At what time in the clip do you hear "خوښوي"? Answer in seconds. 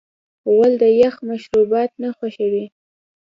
2.17-2.65